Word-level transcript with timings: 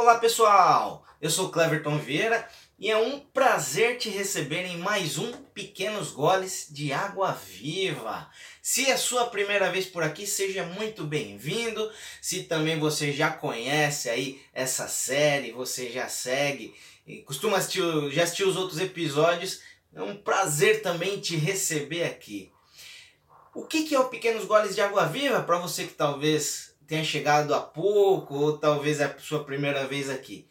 Olá 0.00 0.16
pessoal, 0.16 1.04
eu 1.20 1.28
sou 1.28 1.50
Cleverton 1.50 1.98
Vieira 1.98 2.48
e 2.78 2.88
é 2.88 2.96
um 2.96 3.18
prazer 3.18 3.98
te 3.98 4.08
receber 4.08 4.64
em 4.64 4.78
mais 4.78 5.18
um 5.18 5.32
Pequenos 5.52 6.12
Goles 6.12 6.68
de 6.70 6.92
Água 6.92 7.32
Viva. 7.32 8.30
Se 8.62 8.88
é 8.88 8.96
sua 8.96 9.26
primeira 9.26 9.72
vez 9.72 9.86
por 9.86 10.04
aqui, 10.04 10.24
seja 10.24 10.62
muito 10.62 11.02
bem-vindo. 11.02 11.90
Se 12.22 12.44
também 12.44 12.78
você 12.78 13.12
já 13.12 13.32
conhece 13.32 14.08
aí 14.08 14.40
essa 14.54 14.86
série, 14.86 15.50
você 15.50 15.90
já 15.90 16.08
segue, 16.08 16.72
costuma 17.26 17.56
assistir, 17.56 17.82
já 18.12 18.22
assistiu 18.22 18.48
os 18.48 18.56
outros 18.56 18.78
episódios, 18.78 19.62
é 19.92 20.00
um 20.00 20.16
prazer 20.16 20.80
também 20.80 21.18
te 21.18 21.34
receber 21.34 22.04
aqui. 22.04 22.52
O 23.52 23.64
que 23.64 23.92
é 23.92 23.98
o 23.98 24.08
Pequenos 24.08 24.44
Goles 24.44 24.76
de 24.76 24.80
Água 24.80 25.06
Viva 25.06 25.42
para 25.42 25.58
você 25.58 25.88
que 25.88 25.94
talvez 25.94 26.68
tenha 26.88 27.04
chegado 27.04 27.54
há 27.54 27.60
pouco 27.60 28.34
ou 28.34 28.58
talvez 28.58 28.98
é 28.98 29.04
a 29.04 29.18
sua 29.18 29.44
primeira 29.44 29.86
vez 29.86 30.08
aqui? 30.08 30.48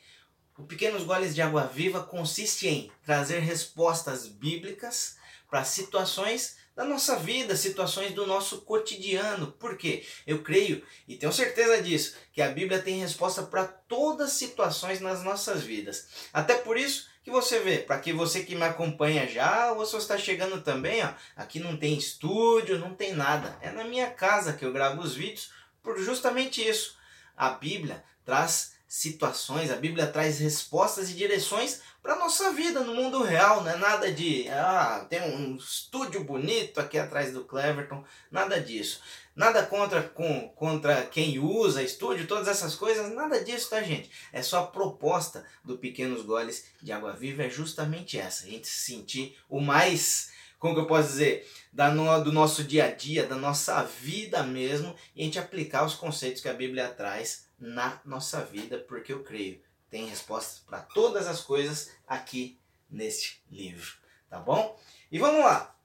O 0.56 0.64
Pequenos 0.64 1.04
Goles 1.04 1.36
de 1.36 1.42
Água 1.42 1.66
Viva 1.66 2.04
consiste 2.04 2.68
em 2.68 2.92
trazer 3.04 3.40
respostas 3.40 4.28
bíblicas 4.28 5.18
para 5.50 5.64
situações 5.64 6.58
da 6.76 6.86
nossa 6.86 7.16
vida, 7.16 7.56
situações 7.56 8.14
do 8.14 8.28
nosso 8.28 8.62
cotidiano. 8.62 9.52
Por 9.54 9.78
quê? 9.78 10.06
Eu 10.28 10.44
creio 10.44 10.84
e 11.08 11.16
tenho 11.16 11.34
certeza 11.34 11.82
disso, 11.82 12.16
que 12.32 12.42
a 12.42 12.50
Bíblia 12.50 12.80
tem 12.80 13.00
resposta 13.00 13.42
para 13.42 13.66
todas 13.66 14.30
as 14.30 14.34
situações 14.34 15.02
nas 15.02 15.24
nossas 15.24 15.64
vidas. 15.64 16.08
Até 16.32 16.56
por 16.56 16.78
isso 16.78 17.08
que 17.24 17.32
você 17.32 17.60
vê, 17.60 17.80
para 17.80 18.00
que 18.00 18.14
você 18.14 18.44
que 18.44 18.56
me 18.56 18.64
acompanha 18.64 19.28
já, 19.28 19.72
ou 19.72 19.78
você 19.78 19.98
está 19.98 20.18
chegando 20.18 20.62
também, 20.62 21.04
ó, 21.04 21.10
aqui 21.36 21.60
não 21.60 21.76
tem 21.76 21.98
estúdio, 21.98 22.78
não 22.78 22.94
tem 22.94 23.14
nada. 23.14 23.58
É 23.60 23.72
na 23.72 23.84
minha 23.84 24.10
casa 24.10 24.54
que 24.54 24.64
eu 24.64 24.72
gravo 24.72 25.02
os 25.02 25.16
vídeos 25.16 25.52
por 25.88 25.98
justamente 25.98 26.68
isso. 26.68 26.98
A 27.38 27.52
Bíblia 27.52 28.04
traz 28.26 28.74
situações, 28.90 29.72
a 29.72 29.78
Bíblia 29.78 30.06
traz 30.06 30.38
respostas 30.38 31.10
e 31.10 31.14
direções 31.14 31.82
para 32.04 32.18
nossa 32.18 32.52
vida 32.52 32.82
no 32.82 32.94
mundo 32.94 33.24
real, 33.24 33.64
não 33.64 33.72
é 33.72 33.78
nada 33.78 34.12
de, 34.12 34.50
ah, 34.50 35.06
tem 35.10 35.22
um 35.22 35.56
estúdio 35.56 36.26
bonito 36.26 36.80
aqui 36.82 36.98
atrás 36.98 37.32
do 37.32 37.46
Cleverton, 37.46 38.04
nada 38.30 38.60
disso. 38.60 39.02
Nada 39.34 39.64
contra, 39.64 40.02
com, 40.02 40.50
contra 40.50 41.06
quem 41.06 41.40
usa 41.40 41.84
estúdio, 41.84 42.28
todas 42.28 42.50
essas 42.50 42.76
coisas, 42.76 43.14
nada 43.14 43.42
disso, 43.42 43.70
tá, 43.70 43.82
gente? 43.82 44.12
É 44.34 44.42
só 44.42 44.64
a 44.64 44.68
proposta 44.68 45.46
do 45.64 45.78
Pequenos 45.78 46.24
Goles 46.24 46.66
de 46.82 46.92
Água 46.92 47.14
Viva, 47.14 47.44
é 47.44 47.50
justamente 47.50 48.20
essa, 48.20 48.46
a 48.46 48.50
gente 48.50 48.68
se 48.68 48.94
sentir 48.94 49.38
o 49.48 49.62
mais 49.62 50.32
como 50.60 50.74
que 50.74 50.82
eu 50.82 50.88
posso 50.88 51.10
dizer, 51.10 51.48
da 51.72 51.92
no, 51.92 52.24
do 52.24 52.32
nosso 52.32 52.64
dia 52.64 52.86
a 52.86 52.92
dia, 52.92 53.26
da 53.26 53.36
nossa 53.36 53.84
vida 53.84 54.44
mesmo, 54.44 54.96
e 55.16 55.22
a 55.22 55.26
gente 55.26 55.40
aplicar 55.40 55.86
os 55.86 55.96
conceitos 55.96 56.42
que 56.42 56.50
a 56.50 56.54
Bíblia 56.54 56.90
traz 56.90 57.48
na 57.60 58.02
nossa 58.06 58.42
vida, 58.42 58.78
porque 58.80 59.14
eu 59.14 59.24
creio 59.24 59.62
tem 59.90 60.06
respostas 60.06 60.60
para 60.60 60.80
todas 60.80 61.28
as 61.28 61.42
coisas 61.42 61.92
aqui 62.08 62.60
neste 62.90 63.42
livro, 63.50 63.94
tá 64.30 64.40
bom? 64.40 64.80
E 65.12 65.20
vamos 65.20 65.42
lá. 65.42 65.76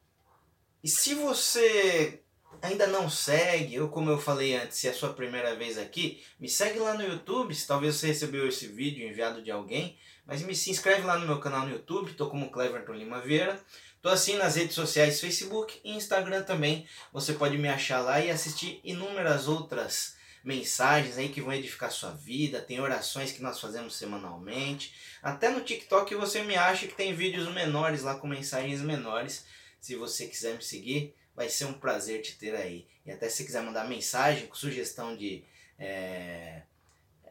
E 0.82 0.88
se 0.88 1.14
você 1.14 2.20
ainda 2.60 2.86
não 2.86 3.08
segue, 3.08 3.80
ou 3.80 3.88
como 3.88 4.10
eu 4.10 4.18
falei 4.18 4.54
antes, 4.54 4.78
se 4.78 4.88
é 4.88 4.90
a 4.90 4.94
sua 4.94 5.12
primeira 5.12 5.54
vez 5.54 5.78
aqui, 5.78 6.22
me 6.38 6.48
segue 6.48 6.78
lá 6.78 6.94
no 6.94 7.02
YouTube, 7.02 7.54
se 7.54 7.66
talvez 7.66 7.96
você 7.96 8.08
recebeu 8.08 8.46
esse 8.48 8.66
vídeo 8.66 9.06
enviado 9.08 9.42
de 9.42 9.50
alguém, 9.50 9.96
mas 10.26 10.42
me 10.42 10.54
se 10.54 10.70
inscreve 10.70 11.02
lá 11.02 11.18
no 11.18 11.26
meu 11.26 11.40
canal 11.40 11.66
no 11.66 11.72
YouTube, 11.72 12.14
tô 12.14 12.28
como 12.28 12.50
Cleverton 12.50 12.92
Lima 12.92 13.20
Vieira. 13.20 13.60
Tô 14.02 14.08
assim 14.08 14.36
nas 14.36 14.56
redes 14.56 14.74
sociais, 14.74 15.20
Facebook 15.20 15.80
e 15.84 15.92
Instagram 15.92 16.42
também. 16.42 16.88
Você 17.12 17.34
pode 17.34 17.56
me 17.56 17.68
achar 17.68 18.00
lá 18.00 18.18
e 18.18 18.32
assistir 18.32 18.80
inúmeras 18.82 19.46
outras 19.46 20.16
mensagens 20.42 21.16
aí 21.16 21.28
que 21.28 21.40
vão 21.40 21.52
edificar 21.52 21.92
sua 21.92 22.10
vida, 22.10 22.60
tem 22.60 22.80
orações 22.80 23.30
que 23.30 23.40
nós 23.40 23.60
fazemos 23.60 23.94
semanalmente. 23.94 24.92
Até 25.22 25.50
no 25.50 25.60
TikTok 25.60 26.16
você 26.16 26.42
me 26.42 26.56
acha 26.56 26.88
que 26.88 26.94
tem 26.96 27.14
vídeos 27.14 27.48
menores 27.54 28.02
lá 28.02 28.16
com 28.16 28.26
mensagens 28.26 28.80
menores. 28.80 29.44
Se 29.80 29.94
você 29.94 30.26
quiser 30.26 30.56
me 30.56 30.64
seguir, 30.64 31.14
vai 31.36 31.48
ser 31.48 31.66
um 31.66 31.74
prazer 31.74 32.22
te 32.22 32.36
ter 32.36 32.56
aí. 32.56 32.88
E 33.06 33.12
até 33.12 33.28
se 33.28 33.44
quiser 33.44 33.62
mandar 33.62 33.88
mensagem 33.88 34.48
com 34.48 34.56
sugestão 34.56 35.16
de 35.16 35.44
é, 35.78 36.62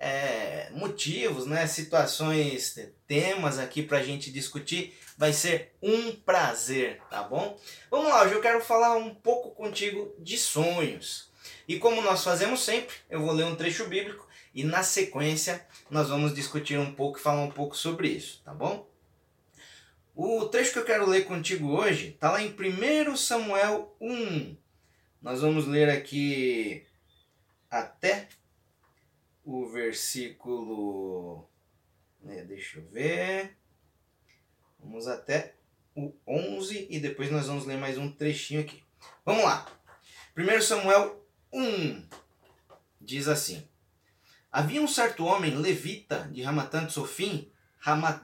é, 0.03 0.71
motivos, 0.71 1.45
né, 1.45 1.67
situações, 1.67 2.75
temas 3.05 3.59
aqui 3.59 3.83
para 3.83 3.99
a 3.99 4.03
gente 4.03 4.31
discutir, 4.31 4.97
vai 5.15 5.31
ser 5.31 5.75
um 5.79 6.11
prazer, 6.11 6.99
tá 7.07 7.21
bom? 7.21 7.55
Vamos 7.91 8.09
lá, 8.09 8.23
hoje 8.23 8.33
eu 8.33 8.41
quero 8.41 8.61
falar 8.61 8.95
um 8.95 9.13
pouco 9.13 9.51
contigo 9.51 10.15
de 10.17 10.39
sonhos. 10.39 11.29
E 11.67 11.77
como 11.77 12.01
nós 12.01 12.23
fazemos 12.23 12.61
sempre, 12.61 12.95
eu 13.11 13.21
vou 13.21 13.31
ler 13.31 13.45
um 13.45 13.55
trecho 13.55 13.85
bíblico 13.85 14.27
e 14.55 14.63
na 14.63 14.81
sequência 14.81 15.63
nós 15.87 16.09
vamos 16.09 16.33
discutir 16.33 16.79
um 16.79 16.95
pouco 16.95 17.19
e 17.19 17.21
falar 17.21 17.43
um 17.43 17.51
pouco 17.51 17.77
sobre 17.77 18.07
isso, 18.07 18.41
tá 18.43 18.55
bom? 18.55 18.89
O 20.15 20.45
trecho 20.45 20.73
que 20.73 20.79
eu 20.79 20.85
quero 20.85 21.07
ler 21.07 21.25
contigo 21.25 21.77
hoje 21.77 22.09
está 22.09 22.31
lá 22.31 22.41
em 22.41 22.51
1 22.51 23.15
Samuel 23.15 23.95
1. 24.01 24.57
Nós 25.21 25.41
vamos 25.41 25.67
ler 25.67 25.89
aqui 25.89 26.87
até 27.69 28.27
o 29.45 29.67
versículo. 29.67 31.47
Né, 32.21 32.43
deixa 32.43 32.79
eu 32.79 32.85
ver. 32.87 33.57
Vamos 34.79 35.07
até 35.07 35.55
o 35.95 36.13
11 36.27 36.87
e 36.89 36.99
depois 36.99 37.31
nós 37.31 37.47
vamos 37.47 37.65
ler 37.65 37.77
mais 37.77 37.97
um 37.97 38.11
trechinho 38.11 38.61
aqui. 38.61 38.83
Vamos 39.25 39.43
lá. 39.43 39.65
1 40.37 40.61
Samuel 40.61 41.25
1 41.51 42.03
diz 42.99 43.27
assim: 43.27 43.67
Havia 44.51 44.81
um 44.81 44.87
certo 44.87 45.25
homem 45.25 45.55
levita 45.55 46.29
de 46.31 46.41
Ramatan 46.41 46.89
Sofim, 46.89 47.51
Ramat, 47.77 48.23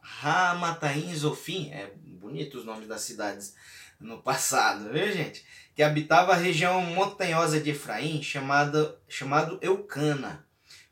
Ramataim 0.00 1.14
Zofim, 1.14 1.70
é 1.70 1.92
bonito 2.04 2.58
os 2.58 2.64
nomes 2.64 2.88
das 2.88 3.02
cidades 3.02 3.54
no 4.00 4.22
passado, 4.22 4.90
viu 4.92 5.10
gente? 5.12 5.44
Que 5.74 5.82
habitava 5.82 6.32
a 6.32 6.36
região 6.36 6.80
montanhosa 6.82 7.60
de 7.60 7.70
Efraim, 7.70 8.22
chamada, 8.22 9.00
chamado 9.08 9.58
Eucana, 9.60 10.46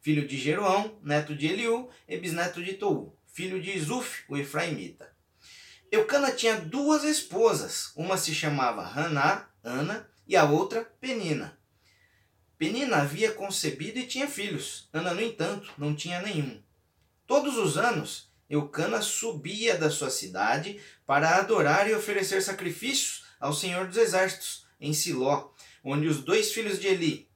filho 0.06 0.24
de 0.24 0.38
Jeroão, 0.38 0.96
neto 1.02 1.34
de 1.34 1.48
Eliú 1.48 1.90
e 2.06 2.16
bisneto 2.16 2.62
de 2.62 2.74
Tou, 2.74 3.18
filho 3.26 3.60
de 3.60 3.76
Zuf, 3.80 4.22
o 4.28 4.36
Efraimita. 4.36 5.12
Eucana 5.90 6.30
tinha 6.30 6.60
duas 6.60 7.02
esposas, 7.02 7.90
uma 7.96 8.16
se 8.16 8.32
chamava 8.32 8.82
Haná, 8.82 9.48
Ana, 9.64 10.08
e 10.24 10.36
a 10.36 10.44
outra 10.44 10.84
Penina. 11.00 11.58
Penina 12.56 12.98
havia 12.98 13.32
concebido 13.32 13.98
e 13.98 14.06
tinha 14.06 14.28
filhos. 14.28 14.88
Ana, 14.92 15.12
no 15.12 15.20
entanto, 15.20 15.72
não 15.76 15.92
tinha 15.92 16.22
nenhum. 16.22 16.62
Todos 17.26 17.56
os 17.56 17.76
anos, 17.76 18.30
Eucana 18.48 19.02
subia 19.02 19.76
da 19.76 19.90
sua 19.90 20.08
cidade 20.08 20.80
para 21.04 21.34
adorar 21.34 21.90
e 21.90 21.94
oferecer 21.96 22.40
sacrifícios 22.42 23.24
ao 23.40 23.52
Senhor 23.52 23.88
dos 23.88 23.96
Exércitos, 23.96 24.68
em 24.80 24.92
Siló, 24.92 25.50
onde 25.82 26.06
os 26.06 26.22
dois 26.22 26.52
filhos 26.52 26.78
de 26.78 26.86
Eli, 26.86 27.28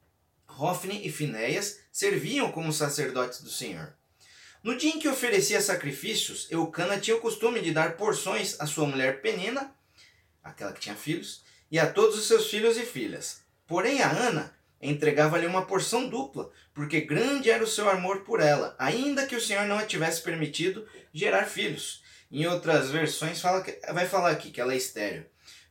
Rofne 0.61 1.01
e 1.03 1.11
Finéias, 1.11 1.79
serviam 1.91 2.51
como 2.51 2.71
sacerdotes 2.71 3.41
do 3.41 3.49
Senhor. 3.49 3.95
No 4.61 4.77
dia 4.77 4.91
em 4.91 4.99
que 4.99 5.07
oferecia 5.07 5.59
sacrifícios, 5.59 6.47
Eucana 6.51 6.99
tinha 6.99 7.17
o 7.17 7.19
costume 7.19 7.61
de 7.61 7.71
dar 7.71 7.97
porções 7.97 8.61
à 8.61 8.67
sua 8.67 8.85
mulher 8.85 9.23
Penina, 9.23 9.73
aquela 10.43 10.71
que 10.71 10.79
tinha 10.79 10.93
filhos, 10.93 11.43
e 11.71 11.79
a 11.79 11.91
todos 11.91 12.15
os 12.15 12.27
seus 12.27 12.47
filhos 12.47 12.77
e 12.77 12.85
filhas. 12.85 13.41
Porém, 13.65 14.03
a 14.03 14.11
Ana 14.11 14.55
entregava-lhe 14.79 15.47
uma 15.47 15.65
porção 15.65 16.07
dupla, 16.07 16.51
porque 16.75 17.01
grande 17.01 17.49
era 17.49 17.63
o 17.63 17.67
seu 17.67 17.89
amor 17.89 18.19
por 18.19 18.39
ela, 18.39 18.75
ainda 18.77 19.25
que 19.25 19.35
o 19.35 19.41
Senhor 19.41 19.65
não 19.65 19.79
a 19.79 19.85
tivesse 19.87 20.21
permitido 20.21 20.87
gerar 21.11 21.45
filhos. 21.45 22.03
Em 22.31 22.45
outras 22.45 22.91
versões 22.91 23.41
fala 23.41 23.63
que, 23.63 23.79
vai 23.91 24.07
falar 24.07 24.29
aqui 24.29 24.51
que 24.51 24.61
ela 24.61 24.73
é 24.73 24.77
estéreo. 24.77 25.25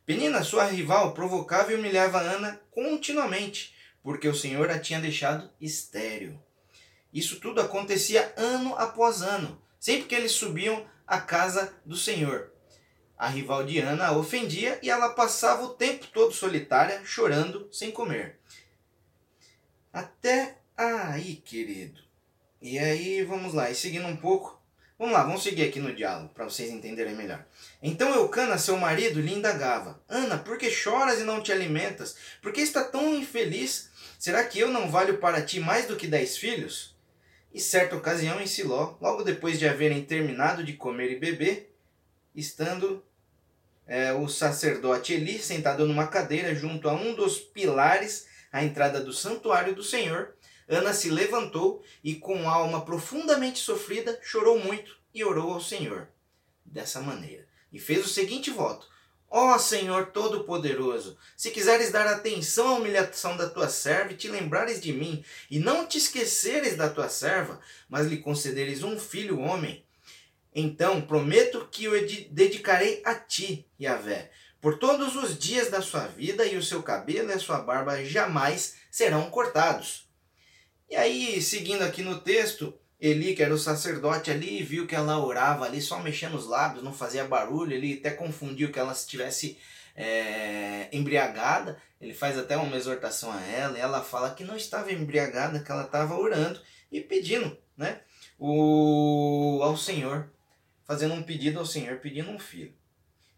Penina, 0.05 0.43
sua 0.43 0.65
rival, 0.65 1.13
provocava 1.13 1.71
e 1.71 1.75
humilhava 1.75 2.19
Ana 2.19 2.59
continuamente, 2.71 3.73
porque 4.03 4.27
o 4.27 4.35
Senhor 4.35 4.69
a 4.69 4.79
tinha 4.79 4.99
deixado 4.99 5.49
estéreo. 5.59 6.41
Isso 7.13 7.39
tudo 7.39 7.59
acontecia 7.59 8.33
ano 8.37 8.75
após 8.75 9.21
ano, 9.21 9.61
sempre 9.79 10.07
que 10.07 10.15
eles 10.15 10.31
subiam 10.31 10.85
à 11.05 11.19
casa 11.19 11.75
do 11.85 11.97
Senhor. 11.97 12.51
A 13.17 13.27
rival 13.27 13.63
de 13.65 13.79
Ana 13.79 14.07
a 14.07 14.17
ofendia 14.17 14.79
e 14.81 14.89
ela 14.89 15.09
passava 15.09 15.63
o 15.63 15.73
tempo 15.75 16.07
todo 16.07 16.33
solitária, 16.33 17.03
chorando, 17.05 17.67
sem 17.71 17.91
comer. 17.91 18.39
Até 19.91 20.57
aí, 20.75 21.35
querido. 21.35 22.01
E 22.61 22.79
aí, 22.79 23.23
vamos 23.23 23.53
lá, 23.53 23.69
e 23.69 23.75
seguindo 23.75 24.07
um 24.07 24.15
pouco. 24.15 24.60
Vamos 25.01 25.15
lá, 25.15 25.23
vamos 25.23 25.41
seguir 25.41 25.63
aqui 25.63 25.79
no 25.79 25.95
diálogo 25.95 26.29
para 26.31 26.43
vocês 26.43 26.69
entenderem 26.69 27.15
melhor. 27.15 27.43
Então 27.81 28.13
Eucana, 28.13 28.59
seu 28.59 28.77
marido, 28.77 29.19
lhe 29.19 29.33
indagava: 29.33 29.99
Ana, 30.07 30.37
por 30.37 30.59
que 30.59 30.69
choras 30.69 31.19
e 31.19 31.23
não 31.23 31.41
te 31.41 31.51
alimentas? 31.51 32.15
Por 32.39 32.53
que 32.53 32.61
está 32.61 32.83
tão 32.83 33.15
infeliz? 33.15 33.89
Será 34.19 34.43
que 34.43 34.59
eu 34.59 34.67
não 34.67 34.91
valho 34.91 35.17
para 35.17 35.41
ti 35.41 35.59
mais 35.59 35.87
do 35.87 35.95
que 35.95 36.05
dez 36.05 36.37
filhos? 36.37 36.95
E 37.51 37.59
certa 37.59 37.95
ocasião 37.95 38.39
em 38.39 38.45
Siló, 38.45 38.95
logo 39.01 39.23
depois 39.23 39.57
de 39.57 39.67
haverem 39.67 40.05
terminado 40.05 40.63
de 40.63 40.73
comer 40.73 41.13
e 41.13 41.19
beber, 41.19 41.75
estando 42.35 43.03
é, 43.87 44.13
o 44.13 44.27
sacerdote 44.27 45.13
Eli 45.13 45.39
sentado 45.39 45.87
numa 45.87 46.05
cadeira 46.05 46.53
junto 46.53 46.87
a 46.87 46.93
um 46.93 47.15
dos 47.15 47.39
pilares 47.39 48.27
à 48.51 48.63
entrada 48.63 49.01
do 49.01 49.11
santuário 49.11 49.73
do 49.73 49.83
Senhor, 49.83 50.35
Ana 50.71 50.93
se 50.93 51.09
levantou 51.09 51.83
e, 52.03 52.15
com 52.15 52.49
alma 52.49 52.85
profundamente 52.85 53.59
sofrida, 53.59 54.17
chorou 54.23 54.57
muito 54.57 54.97
e 55.13 55.23
orou 55.23 55.53
ao 55.53 55.61
Senhor 55.61 56.07
dessa 56.65 57.01
maneira. 57.01 57.45
E 57.71 57.79
fez 57.79 58.05
o 58.05 58.09
seguinte 58.09 58.49
voto: 58.49 58.87
Ó 59.29 59.57
Senhor 59.57 60.07
Todo-Poderoso, 60.07 61.17
se 61.35 61.51
quiseres 61.51 61.91
dar 61.91 62.07
atenção 62.07 62.67
à 62.69 62.73
humilhação 62.73 63.35
da 63.35 63.49
tua 63.49 63.69
serva 63.69 64.13
e 64.13 64.17
te 64.17 64.27
lembrares 64.27 64.81
de 64.81 64.93
mim, 64.93 65.23
e 65.49 65.59
não 65.59 65.85
te 65.85 65.97
esqueceres 65.97 66.75
da 66.75 66.89
tua 66.89 67.09
serva, 67.09 67.59
mas 67.89 68.07
lhe 68.07 68.17
concederes 68.17 68.83
um 68.83 68.99
filho 68.99 69.39
homem, 69.39 69.85
então 70.53 71.01
prometo 71.01 71.67
que 71.71 71.87
o 71.87 71.93
dedicarei 72.29 73.01
a 73.05 73.15
ti, 73.15 73.65
Yahvé, 73.79 74.31
por 74.59 74.77
todos 74.77 75.15
os 75.15 75.37
dias 75.37 75.69
da 75.69 75.81
sua 75.81 76.07
vida, 76.07 76.45
e 76.45 76.57
o 76.57 76.63
seu 76.63 76.83
cabelo 76.83 77.29
e 77.29 77.33
a 77.33 77.39
sua 77.39 77.59
barba 77.59 78.03
jamais 78.03 78.75
serão 78.91 79.29
cortados. 79.29 80.10
E 80.91 80.95
aí, 80.97 81.41
seguindo 81.41 81.83
aqui 81.83 82.01
no 82.01 82.19
texto, 82.19 82.77
Eli, 82.99 83.33
que 83.33 83.41
era 83.41 83.53
o 83.53 83.57
sacerdote 83.57 84.29
ali, 84.29 84.61
viu 84.61 84.85
que 84.85 84.93
ela 84.93 85.17
orava 85.25 85.63
ali 85.63 85.81
só 85.81 85.97
mexendo 86.01 86.35
os 86.35 86.45
lábios, 86.45 86.83
não 86.83 86.91
fazia 86.91 87.23
barulho, 87.23 87.71
ele 87.71 87.93
até 87.93 88.11
confundiu 88.11 88.73
que 88.73 88.77
ela 88.77 88.91
estivesse 88.91 89.57
é, 89.95 90.89
embriagada. 90.91 91.81
Ele 92.01 92.13
faz 92.13 92.37
até 92.37 92.57
uma 92.57 92.75
exortação 92.75 93.31
a 93.31 93.41
ela, 93.41 93.77
e 93.77 93.79
ela 93.79 94.03
fala 94.03 94.35
que 94.35 94.43
não 94.43 94.57
estava 94.57 94.91
embriagada, 94.91 95.63
que 95.63 95.71
ela 95.71 95.85
estava 95.85 96.13
orando 96.13 96.59
e 96.91 96.99
pedindo 96.99 97.57
né, 97.77 98.01
o, 98.37 99.61
ao 99.63 99.77
Senhor, 99.77 100.29
fazendo 100.83 101.13
um 101.13 101.23
pedido 101.23 101.57
ao 101.57 101.65
Senhor, 101.65 101.99
pedindo 101.99 102.29
um 102.29 102.37
filho. 102.37 102.73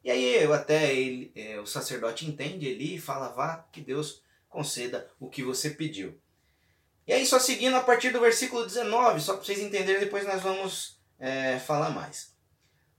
E 0.03 0.09
aí 0.09 0.43
eu 0.43 0.53
até 0.53 0.91
ele, 0.91 1.31
é, 1.35 1.59
o 1.59 1.67
sacerdote 1.67 2.25
entende 2.25 2.65
Eli 2.65 2.95
e 2.95 2.99
fala, 2.99 3.29
vá 3.29 3.63
que 3.71 3.79
Deus 3.79 4.23
conceda 4.49 5.07
o 5.19 5.29
que 5.29 5.43
você 5.43 5.69
pediu. 5.69 6.19
E 7.05 7.11
aí, 7.11 7.25
só 7.25 7.37
seguindo 7.37 7.75
a 7.75 7.81
partir 7.81 8.11
do 8.11 8.21
versículo 8.21 8.65
19, 8.65 9.19
só 9.19 9.33
para 9.33 9.43
vocês 9.43 9.59
entenderem, 9.59 9.99
depois 9.99 10.25
nós 10.25 10.41
vamos 10.41 10.97
é, 11.19 11.59
falar 11.59 11.89
mais. 11.89 12.33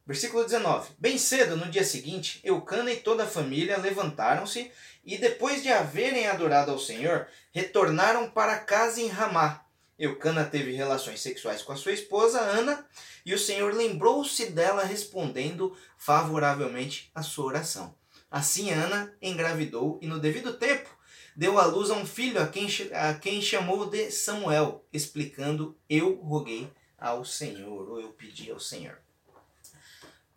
Versículo 0.07 0.45
19: 0.45 0.91
Bem 0.99 1.17
cedo, 1.17 1.57
no 1.57 1.71
dia 1.71 1.85
seguinte, 1.85 2.39
Eucana 2.45 2.93
e 2.93 2.97
toda 2.97 3.25
a 3.25 3.29
família 3.29 3.79
levantaram-se 3.79 4.71
e, 5.03 5.17
depois 5.17 5.63
de 5.63 5.71
haverem 5.71 6.27
adorado 6.27 6.71
ao 6.71 6.79
Senhor, 6.79 7.27
retornaram 7.53 8.31
para 8.31 8.59
casa 8.59 9.01
em 9.01 9.09
Ramá. 9.09 9.65
Eucana 9.99 10.45
teve 10.45 10.73
relações 10.73 11.21
sexuais 11.21 11.63
com 11.63 11.73
a 11.73 11.77
sua 11.77 11.93
esposa 11.93 12.41
Ana 12.41 12.85
e 13.25 13.33
o 13.33 13.39
Senhor 13.39 13.73
lembrou-se 13.73 14.47
dela, 14.47 14.85
respondendo 14.85 15.75
favoravelmente 15.97 17.11
à 17.15 17.23
sua 17.23 17.47
oração. 17.47 17.95
Assim, 18.31 18.71
Ana 18.71 19.15
engravidou 19.23 19.99
e, 20.03 20.07
no 20.07 20.19
devido 20.19 20.53
tempo, 20.55 20.91
deu 21.37 21.59
à 21.59 21.67
luz 21.67 21.91
a 21.91 21.95
um 21.95 22.07
filho 22.07 22.41
a 22.41 22.47
quem, 22.47 22.69
a 22.93 23.15
quem 23.15 23.41
chamou 23.43 23.87
de 23.87 24.11
Samuel, 24.11 24.85
explicando: 24.93 25.77
Eu 25.89 26.15
roguei 26.17 26.69
ao 26.99 27.25
Senhor, 27.25 27.89
ou 27.89 28.01
eu 28.01 28.11
pedi 28.11 28.51
ao 28.51 28.61
Senhor. 28.61 28.99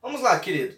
Vamos 0.01 0.21
lá, 0.21 0.39
querido. 0.39 0.77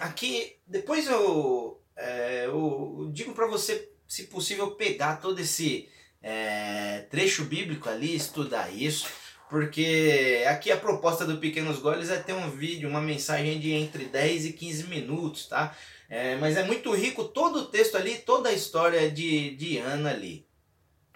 Aqui, 0.00 0.56
depois 0.66 1.06
eu, 1.06 1.80
é, 1.96 2.46
eu 2.46 3.10
digo 3.12 3.32
para 3.32 3.46
você, 3.46 3.90
se 4.06 4.24
possível, 4.24 4.72
pegar 4.72 5.16
todo 5.16 5.38
esse 5.38 5.88
é, 6.22 7.00
trecho 7.10 7.44
bíblico 7.44 7.88
ali, 7.88 8.14
estudar 8.14 8.74
isso, 8.74 9.06
porque 9.48 10.44
aqui 10.48 10.72
a 10.72 10.76
proposta 10.76 11.24
do 11.24 11.38
Pequenos 11.38 11.78
Goles 11.78 12.10
é 12.10 12.16
ter 12.16 12.32
um 12.32 12.50
vídeo, 12.50 12.88
uma 12.88 13.00
mensagem 13.00 13.58
de 13.60 13.72
entre 13.72 14.06
10 14.06 14.46
e 14.46 14.52
15 14.52 14.84
minutos, 14.84 15.46
tá? 15.46 15.76
É, 16.08 16.36
mas 16.36 16.56
é 16.56 16.64
muito 16.64 16.92
rico 16.92 17.24
todo 17.24 17.60
o 17.60 17.66
texto 17.66 17.96
ali, 17.96 18.16
toda 18.18 18.48
a 18.48 18.52
história 18.52 19.10
de, 19.10 19.56
de 19.56 19.78
Ana 19.78 20.10
ali. 20.10 20.46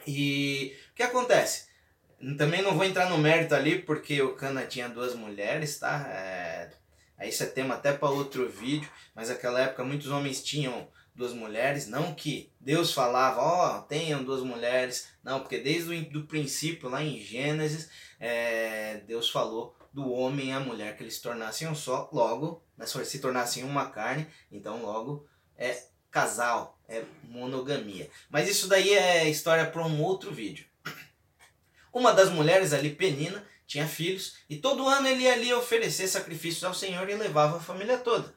E 0.07 0.75
o 0.93 0.95
que 0.95 1.03
acontece? 1.03 1.69
Também 2.37 2.63
não 2.63 2.75
vou 2.75 2.85
entrar 2.85 3.09
no 3.09 3.19
mérito 3.19 3.55
ali, 3.55 3.81
porque 3.81 4.21
o 4.23 4.35
Cana 4.35 4.65
tinha 4.65 4.89
duas 4.89 5.15
mulheres, 5.15 5.79
tá? 5.79 6.07
É, 6.09 6.71
isso 7.29 7.43
é 7.43 7.47
tema 7.47 7.75
até 7.75 7.93
para 7.93 8.11
outro 8.11 8.49
vídeo, 8.49 8.89
mas 9.15 9.29
naquela 9.29 9.61
época 9.61 9.85
muitos 9.85 10.09
homens 10.09 10.43
tinham 10.43 10.89
duas 11.19 11.33
mulheres, 11.33 11.89
não 11.89 12.15
que 12.15 12.53
Deus 12.61 12.93
falava, 12.95 13.41
ó, 13.41 13.79
oh, 13.79 13.83
tenham 13.83 14.23
duas 14.23 14.43
mulheres, 14.43 15.09
não, 15.23 15.41
porque 15.41 15.59
desde 15.59 16.17
o 16.17 16.27
princípio, 16.27 16.89
lá 16.89 17.03
em 17.03 17.21
Gênesis, 17.21 17.91
é, 18.21 19.03
Deus 19.07 19.29
falou 19.29 19.77
do 19.93 20.09
homem 20.13 20.51
e 20.51 20.53
a 20.53 20.61
mulher 20.61 20.97
que 20.97 21.03
eles 21.03 21.17
se 21.17 21.23
tornassem 21.23 21.67
um 21.67 21.75
só, 21.75 22.09
logo 22.13 22.63
né, 22.77 22.87
se 22.87 23.19
tornassem 23.19 23.65
uma 23.65 23.91
carne, 23.91 24.29
então 24.51 24.81
logo 24.81 25.27
é 25.57 25.83
casal, 26.09 26.79
é 26.89 27.03
monogamia. 27.25 28.09
Mas 28.31 28.49
isso 28.49 28.69
daí 28.69 28.95
é 28.95 29.29
história 29.29 29.69
para 29.69 29.85
um 29.85 30.01
outro 30.01 30.33
vídeo. 30.33 30.67
Uma 31.93 32.13
das 32.13 32.31
mulheres 32.31 32.73
ali, 32.73 32.95
Penina, 32.95 33.45
tinha 33.67 33.89
filhos 33.89 34.37
e 34.49 34.57
todo 34.57 34.87
ano 34.87 35.09
ele 35.09 35.25
ia 35.25 35.33
ali 35.33 35.53
oferecer 35.53 36.07
sacrifícios 36.07 36.63
ao 36.63 36.73
Senhor 36.73 37.09
e 37.09 37.15
levava 37.15 37.57
a 37.57 37.61
família 37.61 37.99
toda. 37.99 38.33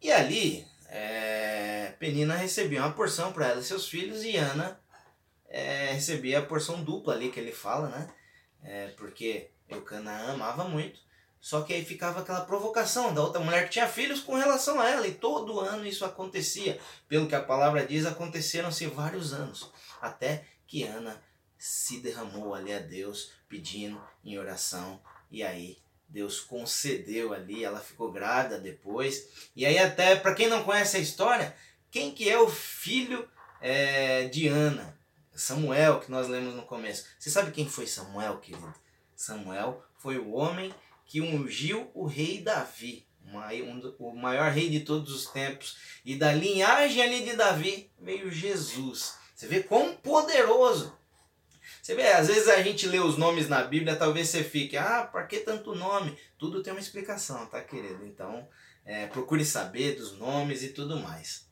E 0.00 0.10
ali, 0.10 0.64
é, 0.88 1.59
Penina 1.90 2.36
recebia 2.36 2.80
uma 2.80 2.92
porção 2.92 3.32
para 3.32 3.48
ela 3.48 3.60
e 3.60 3.64
seus 3.64 3.88
filhos 3.88 4.22
e 4.24 4.36
Ana 4.36 4.80
é, 5.48 5.92
recebia 5.92 6.38
a 6.38 6.46
porção 6.46 6.82
dupla 6.82 7.14
ali 7.14 7.30
que 7.30 7.40
ele 7.40 7.52
fala, 7.52 7.88
né? 7.88 8.08
É, 8.62 8.88
porque 8.96 9.50
Eucana 9.68 10.30
amava 10.30 10.64
muito 10.64 11.00
só 11.40 11.62
que 11.62 11.72
aí 11.72 11.84
ficava 11.84 12.20
aquela 12.20 12.42
provocação 12.42 13.14
da 13.14 13.22
outra 13.22 13.40
mulher 13.40 13.64
que 13.64 13.70
tinha 13.70 13.88
filhos 13.88 14.20
com 14.20 14.34
relação 14.34 14.78
a 14.78 14.88
ela, 14.88 15.06
e 15.06 15.14
todo 15.14 15.58
ano 15.58 15.86
isso 15.86 16.04
acontecia. 16.04 16.78
Pelo 17.08 17.26
que 17.26 17.34
a 17.34 17.42
palavra 17.42 17.86
diz, 17.86 18.04
aconteceram-se 18.04 18.86
vários 18.86 19.32
anos, 19.32 19.70
até 20.02 20.44
que 20.66 20.84
Ana 20.84 21.20
se 21.56 22.00
derramou 22.00 22.54
ali 22.54 22.72
a 22.72 22.78
Deus, 22.78 23.32
pedindo 23.48 24.00
em 24.22 24.38
oração, 24.38 25.00
e 25.30 25.42
aí 25.42 25.78
Deus 26.06 26.40
concedeu 26.40 27.32
ali, 27.32 27.64
ela 27.64 27.80
ficou 27.80 28.12
grávida 28.12 28.58
depois. 28.58 29.50
E 29.56 29.64
aí 29.64 29.78
até, 29.78 30.16
para 30.16 30.34
quem 30.34 30.48
não 30.48 30.62
conhece 30.62 30.98
a 30.98 31.00
história, 31.00 31.56
quem 31.90 32.12
que 32.12 32.28
é 32.28 32.38
o 32.38 32.48
filho 32.48 33.28
é, 33.60 34.28
de 34.28 34.48
Ana? 34.48 34.98
Samuel, 35.34 36.00
que 36.00 36.10
nós 36.10 36.28
lemos 36.28 36.54
no 36.54 36.62
começo. 36.62 37.06
Você 37.18 37.30
sabe 37.30 37.50
quem 37.50 37.66
foi 37.66 37.86
Samuel, 37.86 38.38
querido? 38.38 38.74
Samuel 39.16 39.82
foi 39.98 40.18
o 40.18 40.32
homem 40.32 40.74
que 41.06 41.20
ungiu 41.20 41.90
o 41.94 42.06
rei 42.06 42.40
Davi, 42.40 43.06
o 43.98 44.14
maior 44.14 44.50
rei 44.50 44.68
de 44.68 44.80
todos 44.80 45.12
os 45.12 45.26
tempos. 45.26 45.78
E 46.04 46.16
da 46.16 46.32
linhagem 46.32 47.02
ali 47.02 47.24
de 47.24 47.36
Davi 47.36 47.90
veio 47.98 48.30
Jesus. 48.30 49.14
Você 49.34 49.46
vê 49.46 49.62
quão 49.62 49.94
poderoso. 49.96 50.96
Você 51.90 51.96
vê, 51.96 52.06
às 52.06 52.28
vezes 52.28 52.48
a 52.48 52.62
gente 52.62 52.86
lê 52.86 53.00
os 53.00 53.18
nomes 53.18 53.48
na 53.48 53.64
Bíblia, 53.64 53.96
talvez 53.96 54.28
você 54.28 54.44
fique, 54.44 54.76
ah, 54.76 55.08
para 55.10 55.26
que 55.26 55.40
tanto 55.40 55.74
nome? 55.74 56.16
Tudo 56.38 56.62
tem 56.62 56.72
uma 56.72 56.78
explicação, 56.78 57.46
tá, 57.46 57.60
querido? 57.60 58.06
Então, 58.06 58.46
é, 58.86 59.08
procure 59.08 59.44
saber 59.44 59.96
dos 59.96 60.16
nomes 60.16 60.62
e 60.62 60.68
tudo 60.68 61.00
mais. 61.00 61.48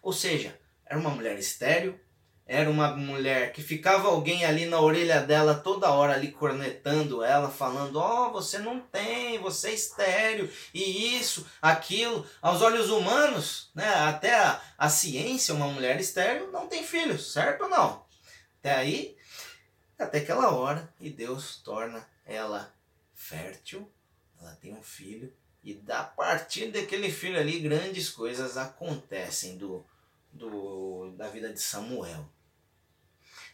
Ou 0.00 0.12
seja, 0.12 0.56
era 0.86 0.96
uma 0.96 1.10
mulher 1.10 1.36
estéril, 1.36 1.98
era 2.46 2.70
uma 2.70 2.94
mulher 2.94 3.52
que 3.52 3.60
ficava 3.60 4.06
alguém 4.06 4.44
ali 4.44 4.66
na 4.66 4.78
orelha 4.80 5.20
dela 5.20 5.56
toda 5.56 5.90
hora 5.90 6.14
ali 6.14 6.30
cornetando 6.30 7.24
ela, 7.24 7.50
falando: 7.50 7.96
"Ó, 7.96 8.28
oh, 8.28 8.32
você 8.32 8.60
não 8.60 8.78
tem, 8.78 9.36
você 9.40 9.70
é 9.70 9.74
estéreo", 9.74 10.48
e 10.72 11.18
isso, 11.18 11.44
aquilo, 11.60 12.24
aos 12.40 12.62
olhos 12.62 12.88
humanos, 12.88 13.72
né, 13.74 13.88
até 13.94 14.36
a, 14.36 14.60
a 14.78 14.88
ciência, 14.88 15.54
uma 15.54 15.66
mulher 15.66 15.98
estéreo 15.98 16.52
não 16.52 16.68
tem 16.68 16.84
filhos, 16.84 17.32
certo 17.32 17.64
ou 17.64 17.68
não? 17.68 18.07
Até 18.68 18.76
aí, 18.76 19.16
até 19.98 20.18
aquela 20.18 20.50
hora 20.50 20.92
e 21.00 21.08
Deus 21.08 21.56
torna 21.64 22.06
ela 22.26 22.70
fértil, 23.14 23.90
ela 24.38 24.54
tem 24.56 24.74
um 24.74 24.82
filho 24.82 25.32
e 25.64 25.72
da 25.72 26.04
partir 26.04 26.70
daquele 26.70 27.10
filho 27.10 27.40
ali 27.40 27.60
grandes 27.60 28.10
coisas 28.10 28.58
acontecem 28.58 29.56
do, 29.56 29.82
do 30.30 31.14
da 31.16 31.28
vida 31.28 31.50
de 31.50 31.62
Samuel. 31.62 32.28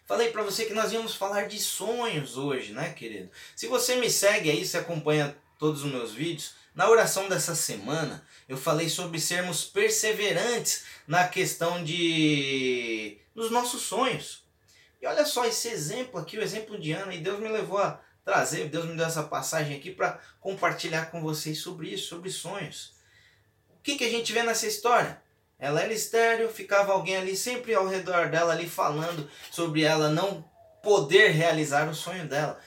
Falei 0.05 0.33
para 0.33 0.43
você 0.43 0.65
que 0.65 0.75
nós 0.75 0.93
íamos 0.93 1.15
falar 1.15 1.47
de 1.47 1.61
sonhos 1.61 2.37
hoje, 2.37 2.73
né, 2.73 2.93
querido? 2.93 3.31
Se 3.55 3.69
você 3.69 3.95
me 3.95 4.11
segue 4.11 4.51
aí, 4.51 4.67
se 4.67 4.77
acompanha 4.77 5.37
todos 5.61 5.85
os 5.85 5.93
meus 5.93 6.13
vídeos, 6.13 6.57
na 6.75 6.91
oração 6.91 7.29
dessa 7.29 7.55
semana 7.55 8.27
eu 8.49 8.57
falei 8.57 8.89
sobre 8.89 9.21
sermos 9.21 9.65
perseverantes 9.65 10.85
na 11.07 11.29
questão 11.29 11.85
de 11.85 13.17
dos 13.33 13.53
nossos 13.53 13.83
sonhos. 13.83 14.44
E 15.05 15.07
olha 15.07 15.27
só 15.27 15.45
esse 15.45 15.69
exemplo 15.69 16.19
aqui, 16.19 16.39
o 16.39 16.43
exemplo 16.43 16.79
de 16.79 16.93
Ana, 16.93 17.13
e 17.13 17.19
Deus 17.19 17.39
me 17.39 17.51
levou 17.51 17.77
a 17.77 18.01
trazer, 18.25 18.71
Deus 18.71 18.87
me 18.87 18.97
deu 18.97 19.05
essa 19.05 19.23
passagem 19.23 19.77
aqui 19.77 19.91
para 19.91 20.19
compartilhar 20.41 21.11
com 21.11 21.21
vocês 21.21 21.59
sobre 21.59 21.91
isso, 21.91 22.09
sobre 22.09 22.31
sonhos. 22.31 22.95
O 23.69 23.83
que, 23.83 23.99
que 23.99 24.05
a 24.05 24.09
gente 24.09 24.33
vê 24.33 24.43
nessa 24.43 24.67
história? 24.67 25.21
Ela 25.59 25.83
era 25.83 25.93
estéreo, 25.93 26.49
ficava 26.49 26.95
alguém 26.95 27.19
ali 27.19 27.37
sempre 27.37 27.75
ao 27.75 27.87
redor 27.87 28.31
dela 28.31 28.55
ali 28.55 28.67
falando 28.67 29.31
sobre 29.51 29.83
ela 29.83 30.09
não 30.09 30.43
poder 30.83 31.33
realizar 31.33 31.87
o 31.87 31.95
sonho 31.95 32.27
dela. 32.27 32.59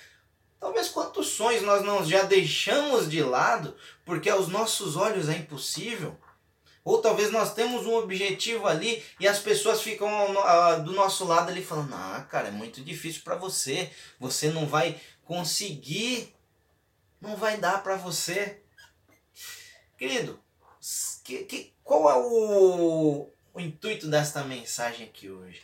Talvez 0.60 0.90
quantos 0.90 1.30
sonhos 1.30 1.64
nós 1.64 1.84
não 1.84 2.06
já 2.06 2.22
deixamos 2.22 3.10
de 3.10 3.24
lado 3.24 3.76
porque 4.06 4.30
aos 4.30 4.48
nossos 4.48 4.96
olhos 4.96 5.28
é 5.28 5.34
impossível? 5.34 6.16
Ou 6.88 7.02
talvez 7.02 7.32
nós 7.32 7.54
temos 7.54 7.86
um 7.86 7.96
objetivo 7.96 8.66
ali 8.66 9.04
e 9.20 9.28
as 9.28 9.40
pessoas 9.40 9.82
ficam 9.82 10.10
do 10.86 10.94
nosso 10.94 11.26
lado 11.26 11.50
ali 11.50 11.62
falando: 11.62 11.94
"Ah, 11.94 12.26
cara, 12.32 12.48
é 12.48 12.52
muito 12.52 12.82
difícil 12.82 13.24
para 13.26 13.36
você. 13.36 13.92
Você 14.18 14.50
não 14.52 14.66
vai 14.66 14.98
conseguir. 15.26 16.34
Não 17.20 17.36
vai 17.36 17.58
dar 17.58 17.84
para 17.84 17.98
você." 17.98 18.62
Querido, 19.98 20.40
que, 21.26 21.44
que, 21.44 21.74
qual 21.84 22.10
é 22.10 22.16
o, 22.16 23.30
o 23.54 23.60
intuito 23.60 24.08
desta 24.08 24.46
mensagem 24.46 25.08
aqui 25.08 25.30
hoje? 25.30 25.64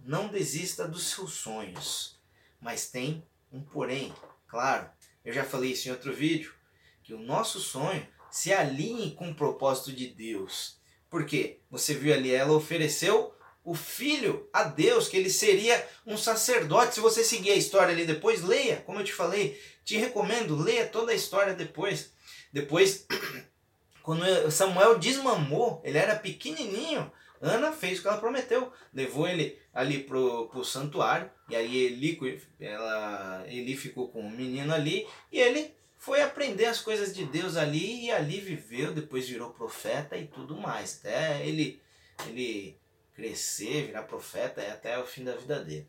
Não 0.00 0.28
desista 0.28 0.88
dos 0.88 1.04
seus 1.08 1.34
sonhos, 1.34 2.18
mas 2.58 2.86
tem 2.86 3.22
um 3.52 3.60
porém, 3.60 4.10
claro. 4.48 4.88
Eu 5.22 5.34
já 5.34 5.44
falei 5.44 5.72
isso 5.72 5.88
em 5.88 5.90
outro 5.90 6.14
vídeo, 6.14 6.54
que 7.02 7.12
o 7.12 7.18
nosso 7.18 7.60
sonho 7.60 8.08
se 8.32 8.50
alinhe 8.50 9.12
com 9.12 9.30
o 9.30 9.34
propósito 9.34 9.92
de 9.92 10.08
Deus. 10.08 10.78
Porque 11.10 11.60
você 11.70 11.94
viu 11.94 12.14
ali, 12.14 12.34
ela 12.34 12.54
ofereceu 12.54 13.34
o 13.62 13.74
filho 13.74 14.48
a 14.52 14.64
Deus, 14.64 15.06
que 15.06 15.16
ele 15.18 15.28
seria 15.28 15.86
um 16.06 16.16
sacerdote. 16.16 16.94
Se 16.94 17.00
você 17.00 17.22
seguir 17.22 17.50
a 17.50 17.56
história 17.56 17.92
ali 17.92 18.06
depois, 18.06 18.42
leia, 18.42 18.78
como 18.86 18.98
eu 18.98 19.04
te 19.04 19.12
falei, 19.12 19.60
te 19.84 19.98
recomendo, 19.98 20.56
leia 20.56 20.86
toda 20.86 21.12
a 21.12 21.14
história 21.14 21.54
depois. 21.54 22.12
Depois, 22.50 23.06
quando 24.02 24.50
Samuel 24.50 24.98
desmamou, 24.98 25.82
ele 25.84 25.98
era 25.98 26.16
pequenininho, 26.16 27.12
Ana 27.38 27.70
fez 27.70 27.98
o 27.98 28.02
que 28.02 28.08
ela 28.08 28.18
prometeu, 28.18 28.72
levou 28.94 29.28
ele 29.28 29.58
ali 29.74 30.04
pro, 30.04 30.48
pro 30.48 30.64
santuário, 30.64 31.30
e 31.50 31.56
aí 31.56 31.86
Eli, 31.86 32.40
ela, 32.58 33.44
Eli 33.46 33.76
ficou 33.76 34.08
com 34.08 34.20
o 34.20 34.30
menino 34.30 34.72
ali, 34.72 35.06
e 35.30 35.38
ele 35.38 35.74
foi 36.02 36.20
aprender 36.20 36.64
as 36.64 36.80
coisas 36.80 37.14
de 37.14 37.24
Deus 37.24 37.56
ali 37.56 38.06
e 38.06 38.10
ali 38.10 38.40
viveu, 38.40 38.92
depois 38.92 39.28
virou 39.28 39.50
profeta 39.50 40.16
e 40.16 40.26
tudo 40.26 40.56
mais. 40.56 40.98
Até 40.98 41.46
ele, 41.46 41.80
ele 42.26 42.76
crescer, 43.14 43.86
virar 43.86 44.02
profeta 44.02 44.60
é 44.60 44.72
até 44.72 44.98
o 44.98 45.06
fim 45.06 45.22
da 45.22 45.36
vida 45.36 45.62
dele. 45.62 45.86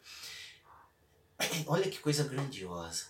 Olha 1.65 1.89
que 1.89 1.97
coisa 1.97 2.25
grandiosa. 2.25 3.07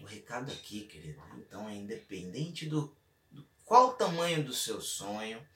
O 0.00 0.06
recado 0.06 0.50
aqui, 0.50 0.86
querido, 0.86 1.20
então 1.36 1.68
é 1.68 1.74
independente 1.74 2.64
do, 2.64 2.96
do 3.30 3.46
qual 3.66 3.88
o 3.88 3.92
tamanho 3.92 4.42
do 4.42 4.54
seu 4.54 4.80
sonho, 4.80 5.46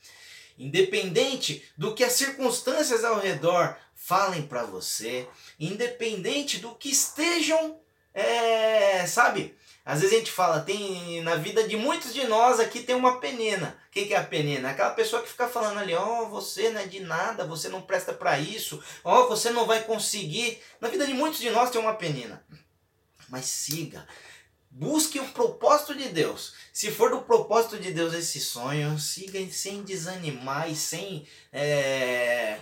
independente 0.58 1.72
do 1.74 1.94
que 1.94 2.04
as 2.04 2.12
circunstâncias 2.12 3.02
ao 3.02 3.18
redor 3.18 3.78
falem 3.94 4.46
para 4.46 4.64
você, 4.64 5.26
independente 5.58 6.58
do 6.58 6.74
que 6.74 6.90
estejam, 6.90 7.80
é, 8.12 9.06
sabe, 9.06 9.58
às 9.84 10.00
vezes 10.00 10.14
a 10.14 10.18
gente 10.18 10.30
fala, 10.30 10.60
tem 10.60 11.22
na 11.22 11.36
vida 11.36 11.66
de 11.66 11.76
muitos 11.76 12.12
de 12.12 12.26
nós 12.26 12.60
aqui 12.60 12.82
tem 12.82 12.94
uma 12.94 13.18
penina. 13.18 13.78
O 13.88 13.90
que, 13.90 14.06
que 14.06 14.14
é 14.14 14.18
a 14.18 14.24
penina? 14.24 14.70
Aquela 14.70 14.90
pessoa 14.90 15.22
que 15.22 15.28
fica 15.28 15.48
falando 15.48 15.78
ali, 15.78 15.94
ó, 15.94 16.22
oh, 16.22 16.28
você 16.28 16.70
não 16.70 16.80
é 16.80 16.86
de 16.86 17.00
nada, 17.00 17.46
você 17.46 17.68
não 17.68 17.82
presta 17.82 18.12
para 18.12 18.38
isso, 18.38 18.82
ó, 19.02 19.24
oh, 19.24 19.28
você 19.28 19.50
não 19.50 19.66
vai 19.66 19.82
conseguir. 19.82 20.60
Na 20.80 20.88
vida 20.88 21.06
de 21.06 21.14
muitos 21.14 21.40
de 21.40 21.50
nós 21.50 21.70
tem 21.70 21.80
uma 21.80 21.94
penina. 21.94 22.44
Mas 23.28 23.46
siga, 23.46 24.06
busque 24.70 25.18
o 25.18 25.28
propósito 25.28 25.94
de 25.94 26.08
Deus. 26.10 26.54
Se 26.72 26.90
for 26.90 27.10
do 27.10 27.22
propósito 27.22 27.78
de 27.78 27.92
Deus 27.92 28.12
esse 28.12 28.38
sonho, 28.38 28.98
siga 28.98 29.40
sem 29.50 29.82
desanimar 29.82 30.70
e 30.70 30.76
sem 30.76 31.26
é, 31.52 32.60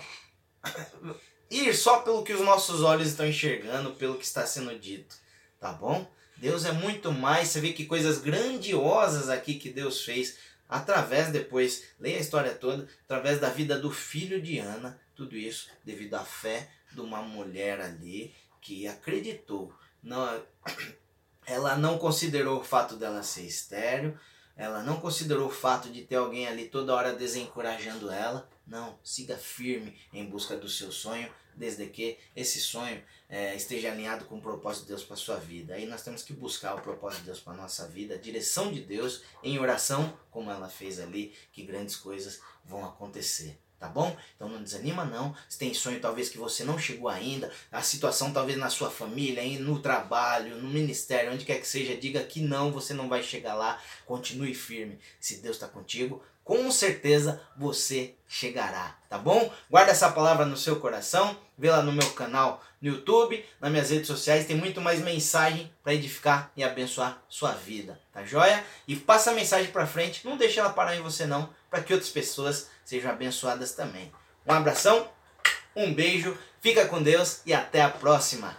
ir 1.51 1.75
só 1.75 2.01
pelo 2.01 2.23
que 2.23 2.33
os 2.33 2.41
nossos 2.41 2.83
olhos 2.83 3.09
estão 3.09 3.27
enxergando, 3.27 3.95
pelo 3.95 4.17
que 4.17 4.25
está 4.25 4.47
sendo 4.47 4.79
dito, 4.79 5.17
tá 5.61 5.73
bom? 5.73 6.07
Deus 6.39 6.65
é 6.65 6.73
muito 6.73 7.13
mais. 7.13 7.49
Você 7.49 7.61
vê 7.61 7.73
que 7.73 7.87
coisas 7.87 8.19
grandiosas 8.19 9.29
aqui 9.29 9.55
que 9.55 9.71
Deus 9.71 10.05
fez 10.05 10.37
através 10.69 11.33
depois, 11.33 11.85
leia 11.99 12.19
a 12.19 12.21
história 12.21 12.55
toda, 12.55 12.87
através 13.05 13.41
da 13.41 13.49
vida 13.49 13.79
do 13.79 13.91
filho 13.91 14.41
de 14.41 14.59
Ana, 14.59 15.01
tudo 15.15 15.37
isso 15.37 15.69
devido 15.85 16.15
à 16.15 16.25
fé 16.25 16.71
de 16.93 17.01
uma 17.01 17.23
mulher 17.23 17.81
ali 17.81 18.35
que 18.61 18.87
acreditou. 18.87 19.73
Não, 20.03 20.43
ela 21.47 21.77
não 21.77 21.99
considerou 21.99 22.61
o 22.61 22.65
fato 22.65 22.97
dela 22.97 23.23
ser 23.23 23.45
estéreo, 23.45 24.19
ela 24.57 24.83
não 24.83 25.01
considerou 25.01 25.49
o 25.49 25.53
fato 25.53 25.89
de 25.89 26.03
ter 26.03 26.17
alguém 26.17 26.47
ali 26.47 26.69
toda 26.69 26.95
hora 26.95 27.15
desencorajando 27.15 28.11
ela. 28.11 28.49
Não, 28.67 28.99
siga 29.03 29.37
firme 29.37 29.97
em 30.13 30.27
busca 30.27 30.57
do 30.57 30.69
seu 30.69 30.93
sonho, 30.93 31.31
desde 31.59 31.87
que 31.87 32.19
esse 32.35 32.61
sonho 32.61 33.03
é, 33.29 33.55
esteja 33.55 33.93
alinhado 33.93 34.25
com 34.25 34.39
o 34.39 34.41
propósito 34.41 34.83
de 34.85 34.89
Deus 34.89 35.05
para 35.05 35.17
sua 35.17 35.37
vida. 35.37 35.75
Aí 35.75 35.87
nós 35.87 36.03
temos 36.03 36.23
que 36.23 36.33
buscar 36.33 36.75
o 36.75 36.81
propósito 36.81 37.21
de 37.21 37.27
Deus 37.27 37.41
para 37.41 37.55
nossa 37.55 37.87
vida, 37.87 38.15
a 38.15 38.19
direção 38.19 38.73
de 38.73 38.81
Deus 38.81 39.23
em 39.43 39.59
oração, 39.59 40.19
como 40.31 40.51
ela 40.51 40.69
fez 40.69 40.99
ali, 40.99 41.35
que 41.53 41.65
grandes 41.65 41.97
coisas 41.97 42.41
vão 42.65 42.85
acontecer. 42.85 43.59
Tá 43.79 43.87
bom? 43.87 44.17
Então 44.35 44.49
não 44.49 44.63
desanima 44.63 45.05
não. 45.05 45.35
Se 45.49 45.57
tem 45.57 45.73
sonho 45.73 46.01
talvez 46.01 46.29
que 46.29 46.37
você 46.37 46.65
não 46.65 46.79
chegou 46.79 47.09
ainda, 47.09 47.51
a 47.71 47.81
situação 47.81 48.33
talvez 48.33 48.59
na 48.59 48.71
sua 48.71 48.91
família, 48.91 49.43
no 49.61 49.79
trabalho, 49.79 50.57
no 50.57 50.69
ministério, 50.69 51.33
onde 51.33 51.45
quer 51.45 51.61
que 51.61 51.69
seja, 51.69 51.97
diga 51.97 52.23
que 52.25 52.41
não, 52.41 52.73
você 52.73 52.93
não 52.93 53.09
vai 53.09 53.23
chegar 53.23 53.55
lá. 53.55 53.81
Continue 54.05 54.53
firme. 54.53 54.99
Se 55.21 55.37
Deus 55.37 55.57
está 55.57 55.69
contigo, 55.69 56.21
com 56.49 56.71
certeza 56.73 57.41
você 57.59 58.15
chegará, 58.27 58.97
tá 59.07 59.19
bom? 59.19 59.53
Guarda 59.71 59.93
essa 59.93 60.11
palavra 60.11 60.47
no 60.47 60.57
seu 60.57 60.81
coração, 60.81 61.37
vê 61.59 61.71
lá 61.71 61.83
no 61.83 61.93
meu 61.93 62.11
canal 62.13 62.65
no 62.81 62.89
YouTube, 62.89 63.45
nas 63.61 63.71
minhas 63.71 63.91
redes 63.91 64.07
sociais, 64.07 64.47
tem 64.47 64.57
muito 64.57 64.81
mais 64.81 65.01
mensagem 65.01 65.71
para 65.83 65.93
edificar 65.93 66.51
e 66.57 66.65
abençoar 66.65 67.23
sua 67.29 67.53
vida, 67.53 68.01
tá 68.13 68.25
joia? 68.25 68.65
E 68.87 68.97
passa 68.97 69.31
a 69.31 69.35
mensagem 69.35 69.71
para 69.71 69.87
frente, 69.87 70.27
não 70.27 70.39
deixe 70.39 70.59
ela 70.59 70.71
parar 70.71 70.97
em 70.97 71.03
você 71.03 71.27
não, 71.27 71.51
para 71.69 71.83
que 71.83 71.93
outras 71.93 72.11
pessoas 72.11 72.71
sejam 72.89 73.11
abençoadas 73.11 73.73
também. 73.73 74.11
Um 74.47 74.53
abração, 74.55 75.11
um 75.77 75.93
beijo, 75.93 76.39
fica 76.59 76.87
com 76.87 77.03
Deus 77.03 77.43
e 77.45 77.53
até 77.53 77.83
a 77.83 77.91
próxima. 77.91 78.57